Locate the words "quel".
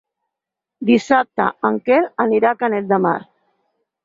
1.91-2.09